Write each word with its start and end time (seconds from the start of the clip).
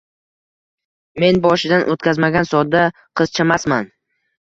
Men 1.25 1.37
boshidan 1.45 1.87
o‘tkazmagan 1.97 2.51
sodda 2.55 2.85
qizchamasman. 3.23 3.97